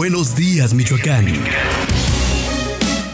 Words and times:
buenos 0.00 0.34
días, 0.34 0.72
Michoacán. 0.72 1.26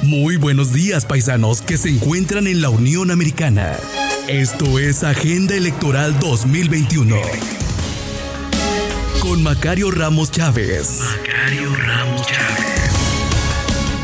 Muy 0.03 0.37
buenos 0.37 0.73
días, 0.73 1.05
paisanos 1.05 1.61
que 1.61 1.79
se 1.79 1.89
encuentran 1.89 2.47
en 2.47 2.61
la 2.61 2.69
Unión 2.69 3.11
Americana. 3.11 3.77
Esto 4.29 4.79
es 4.79 5.03
Agenda 5.03 5.57
Electoral 5.57 6.17
2021. 6.21 7.17
Con 9.19 9.43
Macario 9.43 9.91
Ramos 9.91 10.31
Chávez. 10.31 11.01
Macario 11.01 11.75
Ramos 11.75 12.25
Chávez. 12.25 12.93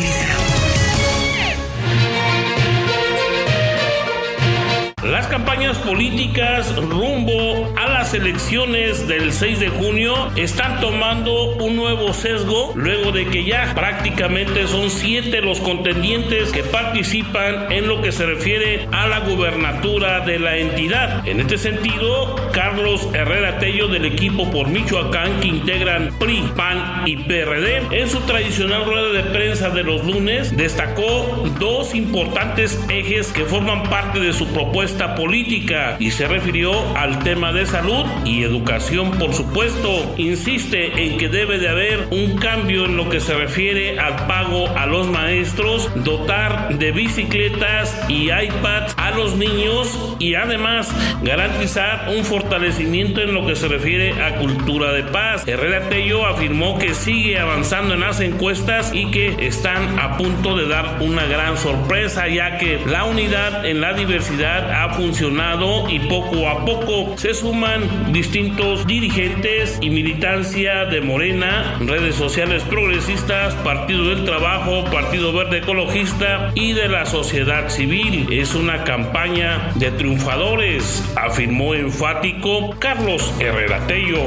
Las 5.03 5.27
campañas 5.29 5.79
políticas 5.79 6.77
rumbo 6.77 7.73
elecciones 8.15 9.07
del 9.09 9.33
6 9.33 9.61
de 9.61 9.69
junio 9.69 10.31
están 10.37 10.81
tomando 10.81 11.57
un 11.57 11.77
nuevo 11.77 12.13
sesgo 12.13 12.73
luego 12.75 13.13
de 13.13 13.27
que 13.27 13.45
ya 13.45 13.73
prácticamente 13.75 14.67
son 14.67 14.91
siete 14.91 15.41
los 15.41 15.61
contendientes 15.61 16.51
que 16.53 16.63
participan 16.63 17.71
en 17.71 17.89
lo 17.89 18.01
que 18.01 18.13
se 18.13 18.27
refiere 18.27 18.89
a 18.93 19.09
la 19.09 19.21
gubernatura 19.21 20.21
de 20.21 20.39
la 20.39 20.57
entidad. 20.57 21.27
En 21.27 21.41
este 21.41 21.59
sentido, 21.59 22.37
Carlos 22.53 23.09
Herrera 23.13 23.59
Tello 23.59 23.89
del 23.89 24.05
equipo 24.05 24.51
por 24.51 24.69
Michoacán 24.69 25.41
que 25.41 25.49
integran 25.49 26.11
PRI, 26.19 26.45
PAN 26.57 27.03
y 27.07 27.17
PRD 27.17 27.83
en 27.91 28.09
su 28.09 28.21
tradicional 28.21 28.85
rueda 28.85 29.13
de 29.13 29.23
prensa 29.31 29.71
de 29.71 29.83
los 29.83 30.05
lunes 30.05 30.57
destacó 30.57 31.45
dos 31.59 31.95
importantes 31.95 32.79
ejes 32.89 33.33
que 33.33 33.45
forman 33.45 33.83
parte 33.85 34.21
de 34.21 34.33
su 34.33 34.47
propuesta 34.49 35.15
política 35.15 35.97
y 35.99 36.11
se 36.11 36.27
refirió 36.27 36.73
al 36.97 37.19
tema 37.21 37.53
de 37.53 37.67
salud 37.67 37.98
y 38.25 38.43
educación, 38.43 39.13
por 39.13 39.33
supuesto. 39.33 40.15
Insiste 40.17 41.05
en 41.05 41.19
que 41.19 41.29
debe 41.29 41.59
de 41.59 41.69
haber 41.69 42.09
un 42.11 42.37
cambio 42.37 42.85
en 42.85 42.97
lo 42.97 43.09
que 43.09 43.21
se 43.21 43.35
refiere 43.35 43.99
al 43.99 44.27
pago 44.27 44.69
a 44.77 44.87
los 44.87 45.09
maestros, 45.09 45.91
dotar 46.05 46.77
de 46.77 46.93
bicicletas 46.93 47.99
y 48.09 48.31
iPads 48.31 48.95
a 48.97 49.11
los 49.13 49.37
niños 49.37 50.17
y 50.19 50.35
además 50.35 50.93
garantizar 51.23 52.09
un 52.17 52.25
fortalecimiento 52.25 53.21
en 53.21 53.35
lo 53.35 53.47
que 53.47 53.57
se 53.57 53.69
refiere 53.69 54.21
a 54.23 54.37
cultura 54.37 54.93
de 54.93 55.05
paz. 55.05 55.47
Herrera 55.47 55.89
Tello 55.89 56.27
afirmó 56.27 56.79
que 56.79 56.95
sigue 56.95 57.39
avanzando 57.39 57.95
en 57.95 58.01
las 58.01 58.21
encuestas 58.21 58.93
y 58.95 59.11
que 59.11 59.47
están 59.47 59.99
a 59.99 60.17
punto 60.17 60.57
de 60.57 60.69
dar 60.69 60.99
una 61.01 61.25
gran 61.27 61.57
sorpresa 61.57 62.29
ya 62.29 62.59
que 62.59 62.81
la 62.87 63.05
unidad 63.05 63.65
en 63.65 63.81
la 63.81 63.93
diversidad 63.93 64.71
ha 64.71 64.95
funcionado 64.95 65.89
y 65.89 66.01
poco 66.01 66.49
a 66.49 66.65
poco 66.65 67.17
se 67.17 67.35
suman 67.35 67.88
distintos 68.13 68.87
dirigentes 68.87 69.79
y 69.81 69.91
militancia 69.91 70.85
de 70.87 71.01
Morena, 71.01 71.77
redes 71.81 72.15
sociales 72.15 72.63
progresistas, 72.65 73.55
Partido 73.57 74.09
del 74.09 74.25
Trabajo, 74.25 74.85
Partido 74.85 75.33
Verde 75.33 75.59
Ecologista 75.59 76.53
y 76.55 76.73
de 76.73 76.89
la 76.89 77.07
sociedad 77.07 77.69
civil. 77.69 78.27
Es 78.33 78.55
una 78.55 78.85
campaña 78.85 79.73
de 79.75 79.91
triunfadores, 79.91 81.05
afirmó 81.17 81.75
enfático 81.75 82.71
Carlos 82.79 83.33
Herrera 83.41 83.87
Tello. 83.87 84.23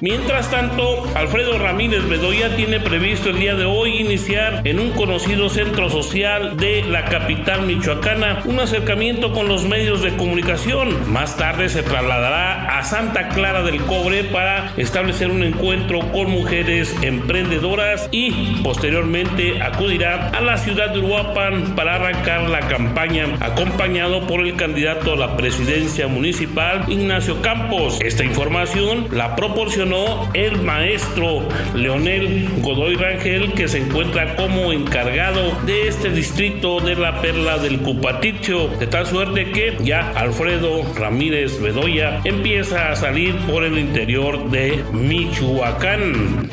Mientras 0.00 0.48
tanto, 0.48 1.04
Alfredo 1.16 1.58
Ramírez 1.58 2.08
Bedoya 2.08 2.54
tiene 2.54 2.78
previsto 2.78 3.30
el 3.30 3.40
día 3.40 3.56
de 3.56 3.64
hoy 3.64 3.96
iniciar 3.98 4.62
en 4.64 4.78
un 4.78 4.90
conocido 4.90 5.48
centro 5.48 5.90
social 5.90 6.56
de 6.56 6.84
la 6.84 7.04
capital 7.06 7.62
michoacana 7.66 8.42
un 8.44 8.60
acercamiento 8.60 9.32
con 9.32 9.48
los 9.48 9.64
medios 9.64 10.02
de 10.02 10.16
comunicación. 10.16 11.10
Más 11.10 11.36
tarde 11.36 11.68
se 11.68 11.82
trasladará 11.82 12.78
a 12.78 12.84
Santa 12.84 13.28
Clara 13.30 13.62
del 13.62 13.82
Cobre 13.82 14.22
para 14.22 14.72
establecer 14.76 15.30
un 15.30 15.42
encuentro 15.42 15.98
con 16.12 16.30
mujeres 16.30 16.94
emprendedoras 17.02 18.08
y 18.12 18.60
posteriormente 18.62 19.60
acudirá 19.60 20.28
a 20.28 20.40
la 20.40 20.58
ciudad 20.58 20.90
de 20.90 21.00
Uruapan 21.00 21.74
para 21.74 21.96
arrancar 21.96 22.48
la 22.48 22.60
campaña 22.60 23.26
acompañado 23.40 24.28
por 24.28 24.46
el 24.46 24.54
candidato 24.54 25.14
a 25.14 25.16
la 25.16 25.36
presidencia 25.36 26.06
municipal 26.06 26.84
Ignacio 26.86 27.42
Campos. 27.42 27.98
Esta 28.00 28.22
información 28.22 29.08
la 29.10 29.34
proporciona 29.34 29.87
el 30.34 30.60
maestro 30.62 31.48
Leonel 31.74 32.48
Godoy 32.60 32.96
Rangel, 32.96 33.52
que 33.54 33.68
se 33.68 33.78
encuentra 33.78 34.36
como 34.36 34.72
encargado 34.72 35.56
de 35.64 35.88
este 35.88 36.10
distrito 36.10 36.80
de 36.80 36.94
la 36.94 37.22
Perla 37.22 37.58
del 37.58 37.78
Cupaticho, 37.80 38.68
de 38.78 38.86
tal 38.86 39.06
suerte 39.06 39.50
que 39.50 39.78
ya 39.80 40.10
Alfredo 40.10 40.82
Ramírez 40.94 41.60
Bedoya 41.60 42.20
empieza 42.24 42.90
a 42.90 42.96
salir 42.96 43.34
por 43.46 43.64
el 43.64 43.78
interior 43.78 44.50
de 44.50 44.84
Michoacán 44.92 46.50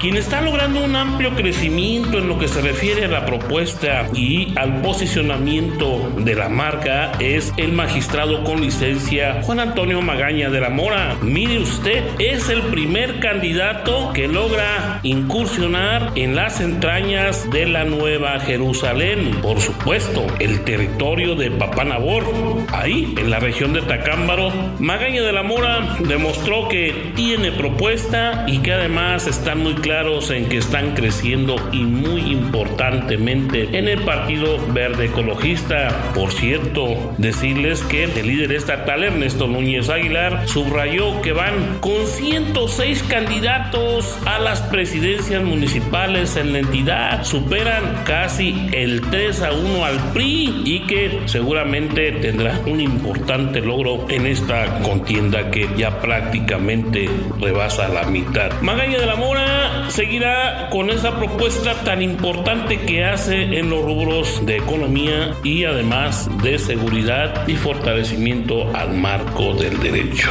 quien 0.00 0.16
está 0.16 0.40
logrando 0.40 0.82
un 0.82 0.96
amplio 0.96 1.34
crecimiento 1.36 2.16
en 2.16 2.26
lo 2.26 2.38
que 2.38 2.48
se 2.48 2.62
refiere 2.62 3.04
a 3.04 3.08
la 3.08 3.26
propuesta 3.26 4.08
y 4.14 4.54
al 4.56 4.80
posicionamiento 4.80 6.10
de 6.16 6.34
la 6.34 6.48
marca 6.48 7.12
es 7.20 7.52
el 7.58 7.72
magistrado 7.72 8.42
con 8.42 8.62
licencia 8.62 9.42
Juan 9.42 9.60
Antonio 9.60 10.00
Magaña 10.00 10.48
de 10.48 10.60
la 10.62 10.70
Mora. 10.70 11.18
Mire 11.20 11.58
usted, 11.58 12.02
es 12.18 12.48
el 12.48 12.62
primer 12.62 13.20
candidato 13.20 14.12
que 14.14 14.26
logra 14.26 15.00
incursionar 15.02 16.12
en 16.14 16.34
las 16.34 16.62
entrañas 16.62 17.50
de 17.50 17.66
la 17.66 17.84
Nueva 17.84 18.40
Jerusalén. 18.40 19.36
Por 19.42 19.60
supuesto, 19.60 20.26
el 20.38 20.64
territorio 20.64 21.34
de 21.34 21.50
Papanabor, 21.50 22.24
ahí 22.72 23.14
en 23.18 23.28
la 23.28 23.38
región 23.38 23.74
de 23.74 23.82
Tacámbaro. 23.82 24.50
Magaña 24.78 25.20
de 25.20 25.32
la 25.32 25.42
Mora 25.42 25.96
demostró 25.98 26.68
que 26.68 27.12
tiene 27.14 27.52
propuesta 27.52 28.44
y 28.48 28.60
que 28.60 28.72
además 28.72 29.26
está 29.26 29.54
muy 29.54 29.74
claro 29.74 29.89
claros 29.90 30.30
en 30.30 30.48
que 30.48 30.58
están 30.58 30.94
creciendo 30.94 31.56
y 31.72 31.82
muy 31.82 32.20
importantemente 32.20 33.76
en 33.76 33.88
el 33.88 34.00
Partido 34.02 34.64
Verde 34.68 35.06
Ecologista. 35.06 36.12
Por 36.14 36.30
cierto, 36.30 37.12
decirles 37.18 37.82
que 37.82 38.04
el 38.04 38.24
líder 38.24 38.52
estatal 38.52 39.02
Ernesto 39.02 39.48
Núñez 39.48 39.88
Aguilar 39.88 40.46
subrayó 40.46 41.20
que 41.22 41.32
van 41.32 41.80
con 41.80 42.06
106 42.06 43.02
candidatos 43.02 44.16
a 44.26 44.38
las 44.38 44.62
presidencias 44.62 45.42
municipales 45.42 46.36
en 46.36 46.52
la 46.52 46.60
entidad, 46.60 47.24
superan 47.24 48.04
casi 48.04 48.68
el 48.70 49.00
3 49.00 49.42
a 49.42 49.52
1 49.52 49.84
al 49.84 50.12
PRI 50.12 50.62
y 50.66 50.86
que 50.86 51.22
seguramente 51.24 52.12
tendrá 52.12 52.60
un 52.64 52.80
importante 52.80 53.60
logro 53.60 54.06
en 54.08 54.26
esta 54.26 54.78
contienda 54.84 55.50
que 55.50 55.68
ya 55.76 56.00
prácticamente 56.00 57.10
rebasa 57.40 57.88
la 57.88 58.04
mitad. 58.04 58.52
Magaña 58.60 58.96
de 58.96 59.06
la 59.06 59.16
Mora 59.16 59.79
seguirá 59.90 60.68
con 60.70 60.90
esa 60.90 61.16
propuesta 61.16 61.74
tan 61.84 62.00
importante 62.02 62.80
que 62.80 63.04
hace 63.04 63.58
en 63.58 63.70
los 63.70 63.84
rubros 63.84 64.44
de 64.46 64.56
economía 64.56 65.34
y 65.42 65.64
además 65.64 66.28
de 66.42 66.58
seguridad 66.58 67.46
y 67.48 67.56
fortalecimiento 67.56 68.74
al 68.74 68.94
marco 68.94 69.54
del 69.54 69.80
derecho. 69.80 70.30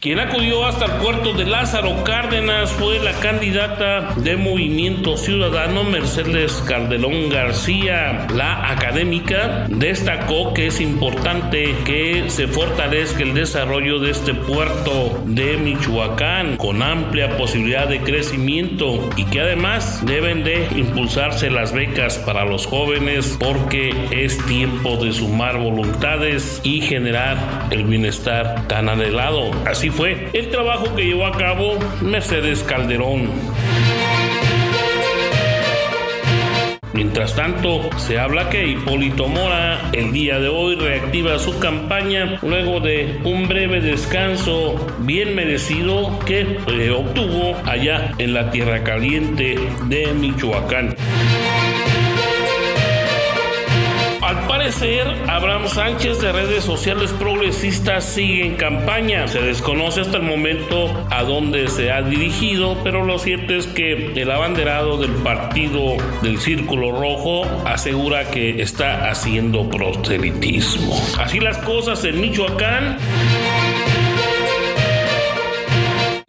Quien 0.00 0.20
acudió 0.20 0.64
hasta 0.64 0.84
el 0.84 0.92
puerto 1.02 1.32
de 1.32 1.44
Lázaro 1.44 2.04
Cárdenas 2.04 2.70
fue 2.70 3.00
la 3.00 3.14
candidata 3.14 4.14
de 4.14 4.36
Movimiento 4.36 5.16
Ciudadano 5.16 5.82
Mercedes 5.82 6.62
Calderón 6.68 7.30
García. 7.30 8.28
La 8.32 8.70
académica 8.70 9.66
destacó 9.68 10.54
que 10.54 10.68
es 10.68 10.80
importante 10.80 11.74
que 11.84 12.30
se 12.30 12.46
fortalezca 12.46 13.24
el 13.24 13.34
desarrollo 13.34 13.98
de 13.98 14.12
este 14.12 14.34
puerto 14.34 15.20
de 15.26 15.56
Michoacán 15.56 16.58
con 16.58 16.80
amplia 16.80 17.36
posibilidad 17.36 17.88
de 17.88 18.00
crecimiento 18.00 19.10
y 19.16 19.24
que 19.24 19.40
además 19.40 20.06
deben 20.06 20.44
de 20.44 20.68
impulsarse 20.76 21.50
las 21.50 21.72
becas 21.72 22.18
para 22.18 22.44
los 22.44 22.66
jóvenes 22.66 23.36
porque 23.40 23.92
es 24.12 24.38
tiempo 24.46 24.96
de 24.96 25.12
sumar 25.12 25.58
voluntades 25.58 26.60
y 26.62 26.82
generar 26.82 27.66
el 27.72 27.82
bienestar 27.82 28.68
tan 28.68 28.88
anhelado. 28.88 29.50
Así 29.66 29.87
fue 29.90 30.28
el 30.32 30.50
trabajo 30.50 30.94
que 30.94 31.04
llevó 31.04 31.26
a 31.26 31.32
cabo 31.32 31.78
Mercedes 32.00 32.62
Calderón. 32.62 33.30
Mientras 36.98 37.36
tanto, 37.36 37.88
se 37.96 38.18
habla 38.18 38.50
que 38.50 38.66
Hipólito 38.66 39.28
Mora 39.28 39.90
el 39.92 40.12
día 40.12 40.40
de 40.40 40.48
hoy 40.48 40.74
reactiva 40.74 41.38
su 41.38 41.58
campaña 41.60 42.40
luego 42.42 42.80
de 42.80 43.20
un 43.24 43.46
breve 43.46 43.80
descanso 43.80 44.84
bien 45.00 45.36
merecido 45.36 46.18
que 46.26 46.58
eh, 46.66 46.90
obtuvo 46.90 47.56
allá 47.66 48.14
en 48.18 48.34
la 48.34 48.50
Tierra 48.50 48.82
Caliente 48.82 49.58
de 49.86 50.12
Michoacán. 50.12 50.96
Parecer, 54.68 55.06
Abraham 55.26 55.66
Sánchez 55.66 56.20
de 56.20 56.30
redes 56.30 56.62
sociales 56.62 57.10
progresistas 57.12 58.04
sigue 58.04 58.44
en 58.44 58.56
campaña. 58.56 59.26
Se 59.26 59.40
desconoce 59.40 60.02
hasta 60.02 60.18
el 60.18 60.24
momento 60.24 61.06
a 61.08 61.22
dónde 61.22 61.68
se 61.68 61.90
ha 61.90 62.02
dirigido, 62.02 62.76
pero 62.84 63.02
lo 63.02 63.18
cierto 63.18 63.54
es 63.54 63.66
que 63.66 64.12
el 64.12 64.30
abanderado 64.30 64.98
del 64.98 65.12
partido 65.12 65.96
del 66.20 66.38
Círculo 66.38 66.92
Rojo 66.92 67.46
asegura 67.64 68.30
que 68.30 68.60
está 68.60 69.08
haciendo 69.08 69.70
proselitismo. 69.70 71.00
Así 71.18 71.40
las 71.40 71.56
cosas 71.58 72.04
en 72.04 72.20
Michoacán. 72.20 72.98